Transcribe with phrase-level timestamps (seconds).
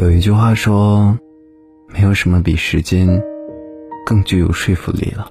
[0.00, 1.14] 有一句话说，
[1.88, 3.06] 没有什么比时间
[4.06, 5.30] 更具有说服力了，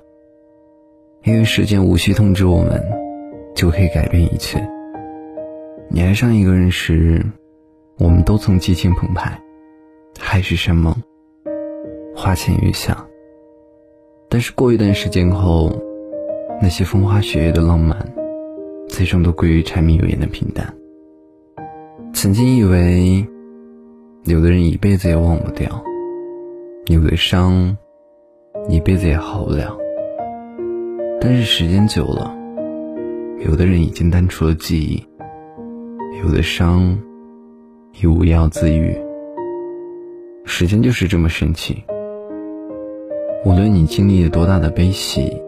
[1.24, 2.80] 因为时间无需通知我们，
[3.56, 4.64] 就可以改变一切。
[5.90, 7.26] 你爱上一个人时，
[7.98, 9.42] 我们都曾激情澎湃，
[10.20, 10.96] 海誓山盟，
[12.16, 12.96] 花前月下。
[14.30, 15.76] 但是过一段时间后，
[16.62, 17.98] 那些风花雪月的浪漫，
[18.88, 20.72] 最终都归于柴米油盐的平淡。
[22.14, 23.28] 曾经以为。
[24.26, 25.84] 有的人一辈子也忘不掉，
[26.88, 27.76] 有的伤
[28.68, 29.76] 一辈子也好不了。
[31.22, 32.36] 但是时间久了，
[33.40, 35.04] 有的人已经淡出了记忆，
[36.24, 37.00] 有的伤
[38.02, 38.96] 已无药自愈。
[40.46, 41.84] 时间就是这么神奇，
[43.46, 45.42] 无论你经历了多大的悲喜，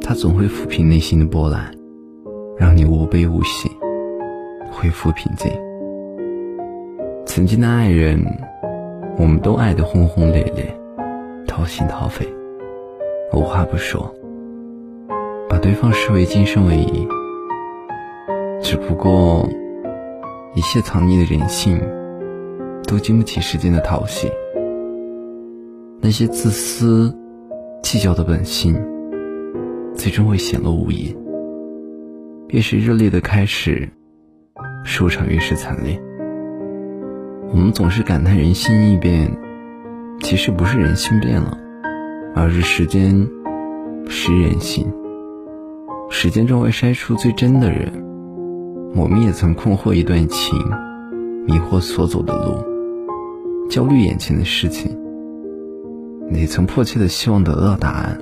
[0.00, 1.70] 它总会抚平内心的波澜，
[2.56, 3.70] 让你无悲无喜，
[4.72, 5.69] 恢复平静。
[7.30, 8.20] 曾经的爱人，
[9.16, 10.66] 我们都爱得轰轰烈烈，
[11.46, 12.26] 掏心掏肺，
[13.32, 14.12] 无话不说，
[15.48, 17.06] 把对方视为今生唯一。
[18.60, 19.48] 只不过，
[20.56, 21.80] 一切藏匿的人性，
[22.88, 24.28] 都经不起时间的淘洗。
[26.00, 27.16] 那些自私、
[27.80, 28.74] 计较的本性，
[29.94, 31.16] 最终会显露无遗。
[32.48, 33.88] 越是热烈的开始，
[34.84, 35.96] 收场越是惨烈。
[37.52, 39.36] 我们总是感叹人心易变，
[40.20, 41.58] 其实不是人心变了，
[42.32, 43.28] 而是时间
[44.08, 44.86] 识人心。
[46.08, 47.92] 时间终会筛出最真的人。
[48.94, 50.56] 我们也曾困惑一段情，
[51.44, 52.64] 迷惑所走的路，
[53.68, 54.96] 焦虑眼前的事情，
[56.30, 58.16] 也曾迫切的希望得到答案。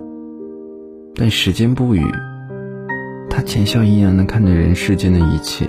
[1.15, 2.03] 但时间不语，
[3.29, 5.67] 他浅笑依然的看着人世间的一切，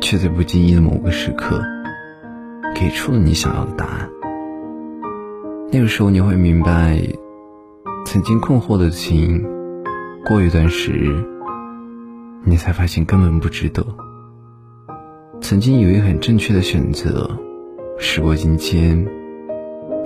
[0.00, 1.60] 却在不经意的某个时刻。
[2.80, 4.10] 给出了你想要的答案。
[5.70, 6.98] 那个时候，你会明白，
[8.06, 9.44] 曾经困惑的情，
[10.24, 11.22] 过一段时日，
[12.42, 13.86] 你才发现根本不值得。
[15.42, 17.30] 曾经以为很正确的选择，
[17.98, 19.06] 时过境迁，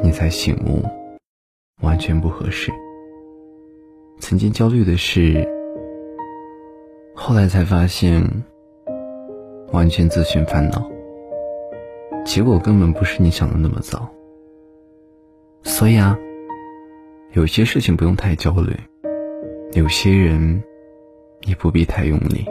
[0.02, 0.84] 你才醒悟，
[1.80, 2.72] 完全不合适。
[4.18, 5.46] 曾经焦虑的事，
[7.14, 8.28] 后来才发现，
[9.70, 10.90] 完全自寻烦恼。
[12.24, 14.08] 结果根本不是你想的那么糟，
[15.62, 16.18] 所以啊，
[17.32, 18.74] 有些事情不用太焦虑，
[19.74, 20.62] 有些人
[21.42, 22.44] 也不必太用力。